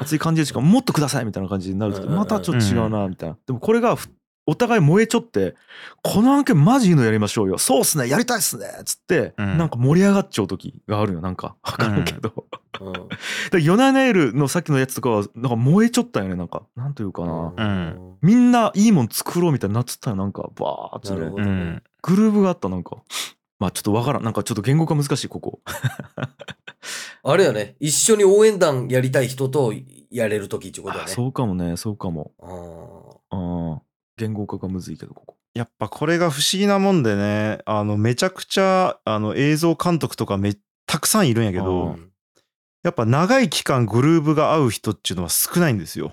[0.00, 3.36] 熱い感じでしかもっとくださいみたいな感じになる時うんうんうんまたちょっと違うなみたいな。
[3.46, 4.08] でもこれがふ
[4.48, 5.56] お互い燃えちょって
[6.02, 7.58] 「この案件マジいいのやりましょうよ。
[7.58, 8.08] そうっすね。
[8.08, 9.58] やりたいっすね」っつって、うん。
[9.58, 11.20] なんか盛り上がっちゃう時があるよ。
[11.20, 12.46] なんか分かるけど。
[12.80, 12.92] うん。
[13.50, 16.34] でヨナネイルのさっきのやつとかはなんか燃えちょったよね。
[16.34, 17.52] なんかなんというかな。
[17.58, 18.16] うん。
[18.22, 20.16] みんないいもん作ろうみたいになっつったよ。
[20.16, 21.50] なんかバーッるほどね。
[21.50, 21.82] うん。
[22.00, 22.96] グルーブがあったなんか。
[23.58, 24.24] まあちょっとわからん。
[24.24, 25.60] なんかちょっと言語化難しいここ。
[27.22, 27.76] あれやね。
[27.80, 29.74] 一緒に応援団やりたい人と
[30.10, 31.04] やれる時ってことだね。
[31.04, 31.76] あそうかもね。
[31.76, 32.32] そうかも。
[32.40, 33.36] あー。
[33.36, 33.87] うん
[34.18, 35.36] 言語化がむずいけどここ。
[35.54, 40.54] やっぱこれが不思議なもんでね、あの、めちゃくちゃ、あの、映像監督とかめ、
[40.86, 41.98] たくさんいるんやけあどー、
[42.82, 46.10] やっぱ長い期間グルーブが合う人っていうのは少ないんですよ。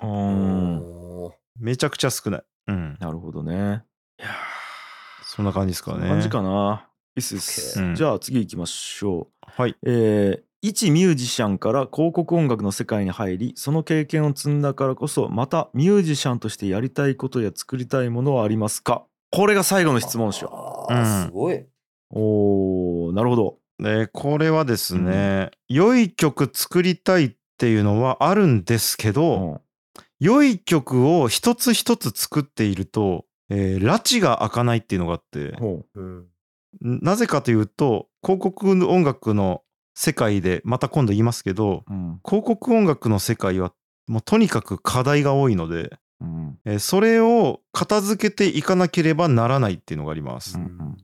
[1.59, 2.43] めちゃくちゃ少ない。
[2.67, 2.97] うん。
[2.99, 3.83] なるほどね。
[4.19, 4.29] いや
[5.23, 6.05] そんな感じですかね。
[6.05, 6.87] ー感じかな。
[7.17, 9.27] いいっすじゃあ次行きましょう。
[9.41, 9.75] はい。
[9.85, 19.05] えー一ミュージシャンから広告音楽の世界に入りその経験を積んだからこそまたミュージシャンとしてやりたいことや作りたいものはありますか？
[19.29, 21.25] これが最後の質問でしょあーうん。
[21.27, 21.63] すごい。
[22.09, 23.57] おーなるほど。
[23.77, 29.59] で、これはですね、良い曲作りたいっていうのはあるんですけど、うん。
[30.19, 36.25] 良い曲を一つ一つ作っていると、えー、拉致が開かないっていうのがあって、ほうん。
[36.81, 39.61] なぜかというと、広告音楽の
[39.95, 43.73] 世界で、また今度言いますけど、ううん広告音楽の世界は
[44.07, 50.57] もうとにかく課題が多いので、うんえーそれを片付けていかなければならないっていうのがあります。
[50.57, 50.97] うん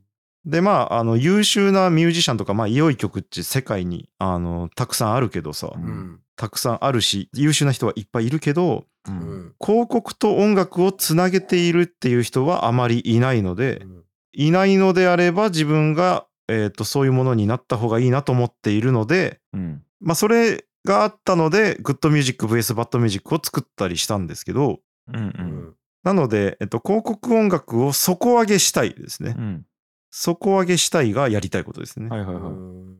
[0.43, 6.19] でまああの優秀なミュージシャンとか、まあ、良い曲って世界にあのたくさんあるけどさ、ううんん。
[6.36, 9.54] たくさんあるし優秀な人はいっぱいいるけどううんん。
[9.63, 13.86] 広告と音楽をつなげているっていう人はあまりいないので、
[14.34, 25.74] いないのであれば自分が、えー、とそういうものになった方がいいなと思っているので、うんまあ、それがあったのでグッドミュージック VS バッドミュージックを作ったりしたんですけどうんううんん。
[26.04, 29.36] なので、えっと、広告音楽を底上げしたいですね。
[29.38, 29.66] うん
[30.14, 32.10] 底上げしたいがやりたいことですね。
[32.10, 32.98] はいはいはいうん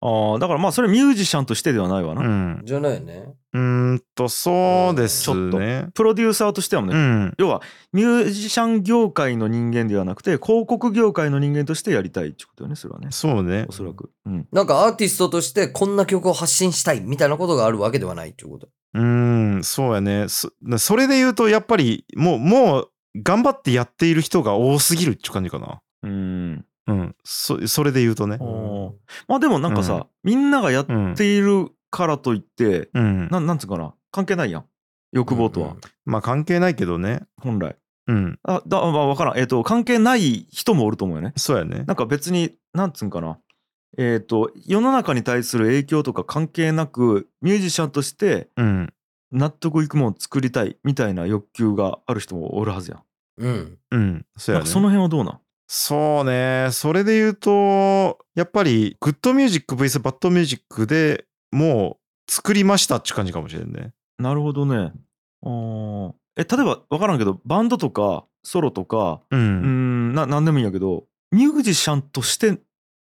[0.00, 2.62] ああだからまあそれミュージシャンとしてではないわな、うん。
[2.64, 3.34] じゃないね。
[3.52, 3.77] うーん
[4.18, 5.88] と、そうですちょっとね。
[5.94, 7.34] プロデューサーとしてはね、うん。
[7.38, 13.72] 要はミュージシャン業界の人間ではなくて広告業界の人間としてやりたいってことよねそれはねそうねお。
[13.72, 18.68] そらく、うん、なんかアーティストとしてこんな曲を発信したいみたいなことがあるわけではないっていうこと。
[18.94, 19.02] うー
[19.58, 20.26] ん、そうやね。
[20.28, 22.90] そそれで言うと、やっぱり、もう、もう、
[23.22, 25.80] 頑張ってやっている人が多すぎるっていう感じかな。
[26.02, 27.16] うんうん。
[27.22, 28.38] そそれで言うとね。
[29.28, 31.14] まあでもなんかさ、うんみんながやっうん。
[31.14, 33.28] ているからといって、うん。
[33.30, 34.64] なんなんつうかな関係ないやん
[35.12, 37.22] 欲望とは、まあ、関係ないけどね。
[37.36, 38.38] 本来うん。
[38.42, 41.84] あだまあ分からんえっ、と関係ない人もおると思うよねそうやね。
[41.86, 43.38] なんか別になんつうんかな
[43.96, 48.92] えっ、と世の中に対する影響とか関係なくミュージシャンとしてうん。
[49.30, 53.02] 納得いくもの作りたいみたいな欲求がある人もおるはずやん。
[53.36, 53.78] うん。
[53.90, 54.26] うん。
[54.38, 54.66] そうやね。
[54.66, 55.40] その辺はどうなん？
[55.66, 56.68] そうね。
[56.72, 63.92] それで言うと、やっぱり、グッドミュージック VS バッドミュージックでもう作りましたっていう感じかもしれんね。
[64.18, 64.92] なるほどね。
[66.36, 69.36] え例えば分からんけどバンドとかソロとかう。
[69.36, 72.58] うんな何でもいいんやけどミュージシャンとして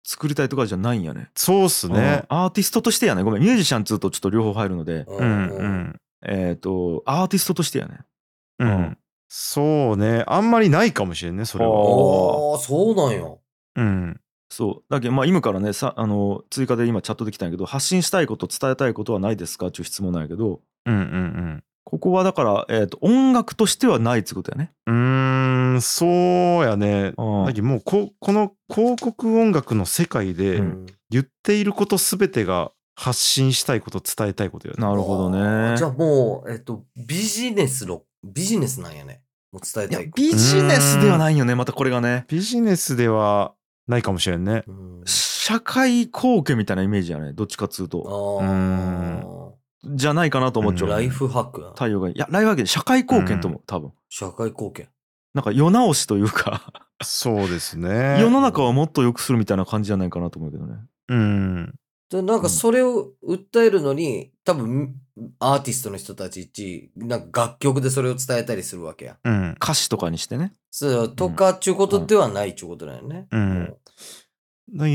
[0.04, 1.30] 作りたいとかじゃないんやね。
[1.36, 2.26] そうっすね。
[2.30, 6.02] うんアーティストとしてやねごめんミュージシャンっつうとちょっと両方入るのでううんうん。
[6.26, 8.00] えっ、とアーティストとしてやね。
[8.60, 8.70] うん。
[8.70, 8.98] うん
[9.30, 10.24] そうね。
[10.26, 11.72] あんまりないかもしれんね、それは。
[11.72, 11.76] あ
[12.56, 13.28] あ、そうなんや。
[13.76, 14.22] うん。
[14.50, 24.73] そうだけどまあ今からねさあの追加で今チャットできたんやけど発信したいこと伝えたいことはないですかっていう質問なんやけどうんうんここはだから、えー、と音楽としてはないってことやね。
[24.88, 24.95] うん。
[24.95, 26.10] うーん、そう
[26.65, 27.13] やね。
[27.17, 34.82] うんだけどもうこ、この広告音楽の世界でうん言っていることすべてが発信したいこと、伝えたいことやね。
[34.84, 39.21] なるほどあねーじゃあもう、えっと、ビジネスの、ビジネスなんやね。
[39.54, 40.12] もう伝えいやたい。
[40.13, 42.26] ビジネスではないよねまたこれがね。
[42.28, 43.54] ビジネスでは
[43.88, 44.63] ないかもしれんね。
[44.67, 48.39] うん社会貢献みたいなイメージやねどっちかっつうと。
[48.41, 49.46] あ
[49.83, 50.87] じゃないかなと思っちゃう。
[50.87, 51.69] うんライフハックな。
[51.69, 53.91] 太陽がいやライフハックで社会貢献と思う多分。
[54.09, 54.89] 社会貢献。
[55.33, 58.19] なんか世直しというかそうですね。
[58.21, 60.75] 世の中をもっと良くするみたいな感じじゃないかなと思うけどね。
[61.09, 61.75] うん。
[62.09, 64.95] でなんかそれを訴えるのに、多分、
[65.39, 69.17] アーティストの人たち一、なんか楽曲でそれを伝えたりするわけや。
[69.25, 69.51] うん。
[69.61, 70.53] 歌詞とかにしてね。
[70.71, 73.27] そう、とかっちゅうことではないっちゅうことだよね。
[73.31, 73.77] うん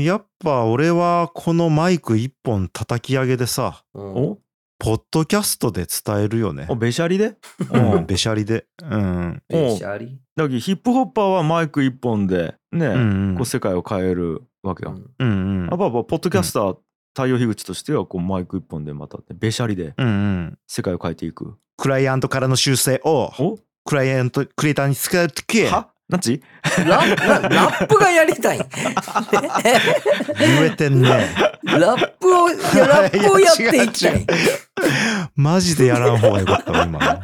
[0.03, 4.37] やっぱ俺はこのマイク一本叩き上げでさ、うんお？
[4.83, 6.75] ポッドキャストで伝えるよねお。
[6.75, 7.27] べしゃりで？
[7.27, 7.37] う
[7.71, 8.65] うんん、べしゃりで。
[8.83, 9.41] うん。
[9.47, 12.93] べしゃりだけどヒップホッパーはマイク一本でね、うん
[13.29, 14.93] うんこう世界を変えるわけよ。
[15.19, 16.77] うんうんうんやっぱポッドキャスター、
[17.15, 20.59] 太陽樋口としてはこうマイク一本でまたべしゃりでうんうん。
[20.67, 21.55] 世界を変えていく。
[21.77, 23.59] クライアントからの修正をお？
[23.85, 25.92] クライアント、クリエイターに使うときは？
[26.09, 26.41] なんち？
[26.85, 28.59] ラララップがやりたい。
[30.39, 31.09] 言えてんね。
[31.63, 34.25] ラップを、いや ラップをやっていきたい。
[35.35, 37.19] マジでやらん方がよかったわ、今の。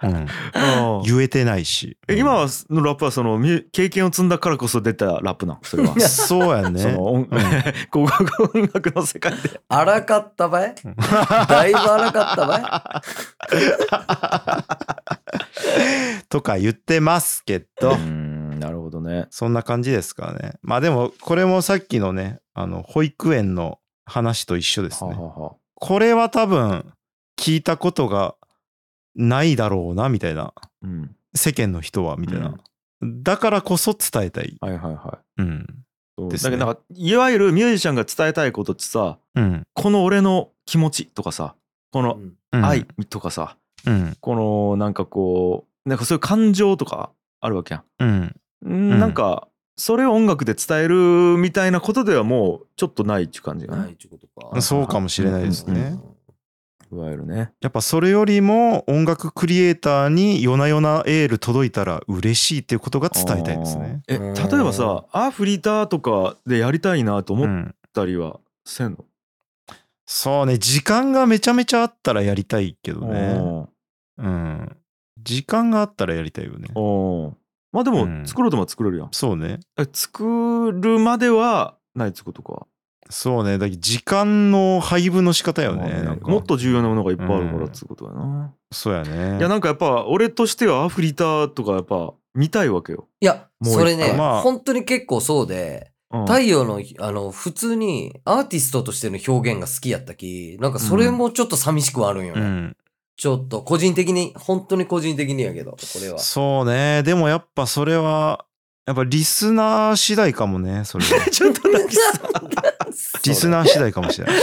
[0.00, 1.02] うん、うん。
[1.02, 1.98] 言えてないし。
[2.06, 2.34] え今
[2.70, 5.98] のラップはそのみ経験を積んだからこそ出たラップなんそれは。
[5.98, 6.80] そうやね。
[6.80, 7.26] その音
[7.90, 8.06] こう
[8.56, 9.60] 音楽の世界で。
[9.68, 10.74] 荒かったばい？
[11.48, 13.02] だいぶ荒かったば
[16.28, 18.17] とか言ってますけど、うん
[18.58, 19.26] なるほどね。
[19.30, 20.54] そんな感じですからね。
[20.62, 25.10] まあでもこれもさっきのねあの保育園の話と一緒ですね。
[25.10, 25.56] はあはあはあ。
[25.74, 26.92] これは多分
[27.38, 28.34] 聞いたことが
[29.14, 30.52] ないだろうなみたいな。
[30.82, 31.14] うん。
[31.34, 32.54] 世間の人はみたいな、
[33.02, 35.42] だからこそ伝えたい、はいはいはい。
[35.42, 35.84] うん。
[36.18, 36.36] ね。
[36.36, 39.62] だけどなんかいわゆるミュージシャンが伝えたいことってさうん。
[39.74, 41.54] この俺の気持ちとかさ
[41.92, 42.34] このうん。
[42.50, 44.16] うん、愛とかさ、うん。
[44.20, 48.08] このなんかこうなんかそういう感情とかあるわけやうん。
[48.08, 54.60] ん、んなんかそれを音楽で伝えるみたいなことではもうちょっとないっていう感じがねないってことか。
[54.60, 56.18] そうかもしれないですね、うんうん
[56.90, 57.52] いわゆるね。
[57.60, 64.00] やっぱそれよりも音楽クリエイターに夜な夜なエール届いたら嬉しいっていうことが伝えたいですね。
[64.08, 69.04] えうん例えばさアフリーターとかでやりたいなと思っうん、たりはせんの、
[70.06, 73.34] そうね時間がめちゃめちゃあったらやりたいけどね。
[73.38, 73.68] お
[74.16, 74.76] うん、
[75.22, 76.68] 時間があったらやりたいよね。
[76.74, 76.78] ー。
[76.78, 77.34] おー
[77.72, 78.20] まあでうん。
[78.20, 79.60] も作ろうとも作れるやん、そうね。
[79.78, 82.66] え作るまではないってことか。
[83.10, 83.58] そうね。
[83.58, 86.02] だけど時間の配分の仕方よまあね。
[86.02, 86.28] なんか。
[86.28, 87.64] もっと重要なものがいっぱいあるからうん。
[87.66, 89.38] ってことやな、そうやね。
[89.38, 94.40] いやなんかやっぱ俺としてはアフリーターとかやっぱ見たいわけよ、いや、もうそれね、まあ。
[94.42, 96.26] 本当に結構そうで、うん。
[96.26, 102.40] 太陽の、あの、普通にアーティストとしての表現が好きやったき、なんかそれもちょっと寂しくはあるんよね。
[102.40, 102.76] うん、
[103.18, 106.18] ちょっと個人的に、本当に個人的にやけど、これは。
[106.20, 107.02] そうね。
[107.02, 108.46] でもやっぱそれは
[108.86, 111.26] やっぱリスナー次第かもねそれは。
[111.30, 112.04] ちょっと泣きそう
[113.26, 114.36] リスナー次第かもしれない。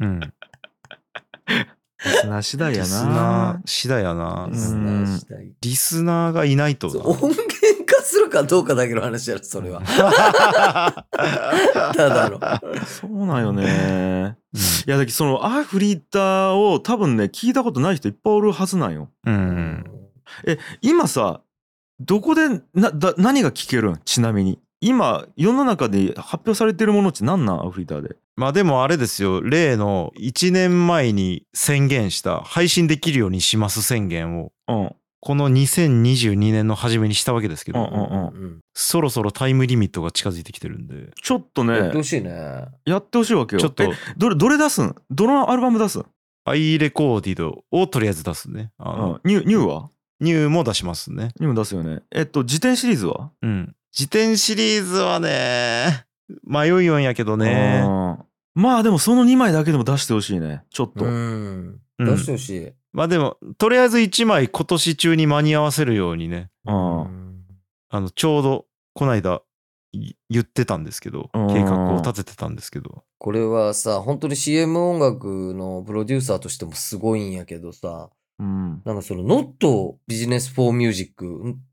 [0.00, 0.06] うん。
[0.10, 0.34] うん
[2.04, 4.56] リスナー次第やリスナなー次第やなリ。
[4.58, 7.34] スナー次第リスナーがいないと音源
[7.86, 9.80] 化するかどうかだけの話やろ、それは。
[11.94, 12.38] ただの。
[12.86, 14.36] そうなんよね
[14.86, 19.34] いやだけどそのアフリーターを多分ね聞いたことない人いっぱいおるはずなんようん。
[19.34, 19.84] うん。
[20.80, 21.40] 今さ
[22.00, 24.00] どこでなだ何が聞けるん？
[24.04, 27.66] ちなみに今世の中で発表されてるものって何なん？
[27.66, 28.16] アフリーターで。
[28.36, 34.96] まあでもあれですよ、例の1年前に宣言した配信できるようにします宣言を、うん。
[35.20, 38.44] この2022年の初めにしたわけですけど、うんうんうん。
[38.44, 38.60] うん。
[38.74, 42.66] そろそろタイムリミットが近づいてきてるんで、ちょっとねやってほしいね。
[42.84, 43.60] やってほしいわけよ。
[43.60, 43.84] ちょっと。
[43.84, 44.94] えどれどれ出すん？
[45.10, 46.06] どのアルバム出すん、
[46.44, 48.72] アイレコーディドをとりあえず出すね。
[48.76, 49.90] あうのん、ニューニューは？
[50.20, 51.30] ニューも出しますね。
[51.40, 52.02] ニューも出すよね。
[52.10, 53.30] えっと辞典シリーズは？
[53.40, 53.74] うん。
[53.94, 56.04] 辞典シリーズはね、
[56.44, 57.84] 迷いよんやけどね。
[57.86, 58.18] うん
[58.56, 61.80] まあでもその2枚だけでも出してほしいねちょっと、うん。
[61.98, 62.72] うん出してほしい。
[62.92, 67.44] まあでも、とりあえず1枚今年中に間に合わせるようにね、うん
[67.88, 69.42] あの、ちょうど、こないだ、
[69.92, 73.04] い言ってたんですけど、うん計画を立ててたんですけど。
[73.18, 78.82] これはさ、本当に CM 音楽のプロデューサーとしてもすごいんやけどさ、うん。
[78.84, 81.14] なんかその Not Business for Music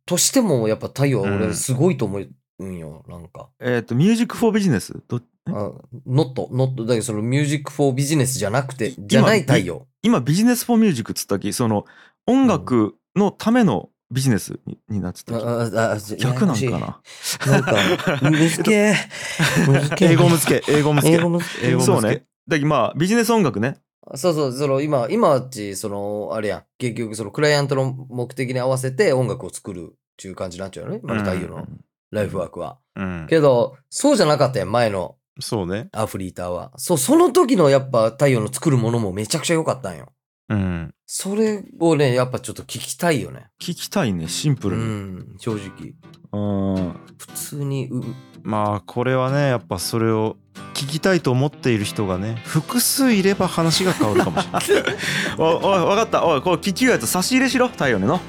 [0.06, 2.20] としてもやっぱ太陽は俺すごいと思
[2.60, 3.50] うんよ、なんか。
[3.60, 5.72] えっとミュージックフォービジネスどあ
[6.08, 9.88] Not、Not、だけどその Music for Business じゃなくて、じゃない太陽。
[10.04, 11.86] 今ビジネスフォーミュージックっつったきその
[12.28, 17.02] 音楽のためのビジネスにになってたき、あああ逆なんかな？
[17.48, 17.74] なんか、
[18.22, 18.96] 難けえ。
[19.68, 20.12] 難けえ。
[20.12, 21.12] 英語むつけ、英語むつけ。
[21.12, 21.80] 英語むずけ。
[21.80, 22.26] そうね。
[22.48, 23.78] だけどまあビジネス音楽ね
[24.16, 31.68] そうそう、その今、今っち、その、あれやん、結局そのクライアントの目的に合わせて音楽を作るっていう感じになっちゃうよね、今の太陽の
[32.12, 32.80] ライフワークは。
[32.96, 33.28] うん。
[33.30, 35.90] けど、そうじゃなかったやん、前のそうね。
[35.94, 36.72] アフリーターは。
[36.78, 40.12] そう、その時のやっぱ太陽の作るものもめちゃくちゃ良かったんよ。
[40.50, 40.94] うん。
[41.06, 43.48] それをね、やっぱちょっと聞きたいよね。
[43.62, 45.94] 聞きたいねシンプうルにん、正直。
[46.34, 48.02] うん普通に、う
[48.44, 50.38] まあ、これはね、やっぱそれを
[50.74, 54.96] 聞きたいと思っている人がね、複数いれば話が変わるかもしれない。
[55.38, 58.20] おおい分かったおいこれ聞きようやつ差し入れしろ太陽にの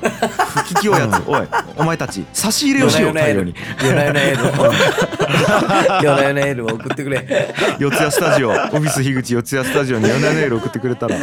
[0.68, 4.72] 聞きようやつおいお前たち差し入れをしよう夜な夜な太陽に夜な夜なエールを。
[6.02, 7.54] 夜な夜なエールを送ってくれ。
[7.78, 11.16] 四谷スタジオオフィス樋口四谷スタジオに夜なメール送ってくれたら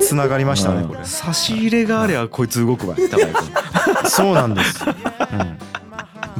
[0.00, 1.00] つながりましたね、うんこれ。
[1.04, 2.96] 差し入れがありゃこいつ動くわ
[4.06, 4.84] そうなんです。
[4.84, 5.71] うん。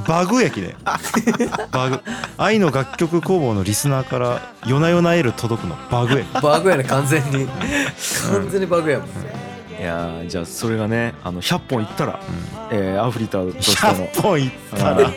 [0.07, 0.75] バグやきね。
[1.71, 2.01] バグ。
[2.39, 6.43] 愛の楽曲工房のリスナーから夜な夜なエール届くのバグやき。
[6.43, 7.47] バグやね、完全に。
[7.47, 9.09] 完全にバグやもん。
[9.09, 12.21] いやーじゃあそれがねあの100本いったら、
[12.71, 15.11] えーアフリーターとしての100本いったら。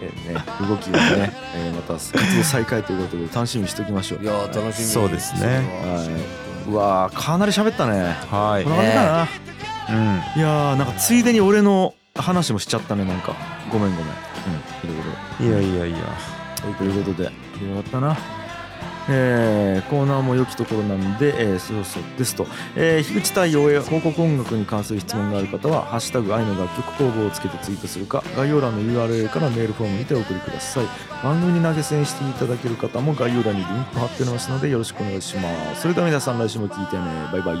[0.00, 4.22] えーね、動きがね、えーまた活動再開ということで楽しみにしておきましょう。
[4.22, 4.84] いやー、楽しみ。
[4.84, 6.04] そうですねは
[6.68, 9.28] いうわーかなり喋ったねはいこんな感じかな、
[9.88, 13.34] うんいやーなんかついでに俺の話もしちゃったねなんか。
[13.70, 14.12] ごめんごめん。
[14.12, 14.94] うんい
[15.40, 15.62] ろいろ。
[15.62, 16.06] いやいやいや。
[16.78, 17.24] ということで。
[17.24, 17.30] よ
[17.76, 18.16] かったな。
[19.08, 30.86] えーコーナーも良きところなんで、えーそうそうですと、えー、樋口対応や広告音楽に関する質問がある方は「ハッシュタグ愛の楽曲工房」をつけてツイートするか概要欄の URL からメールフォームにてお送りください。
[31.22, 35.82] 番組に投げ銭していただける方も概要欄にリンク貼っておりますのでよろしくお願いします。
[35.82, 37.02] それでは皆さん来週も聞いてね。
[37.32, 37.56] バイバイ。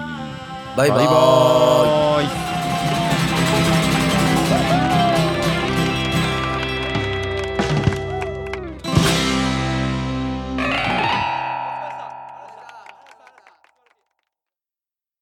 [0.76, 1.06] バイババイ。
[1.06, 2.65] ーイバーイ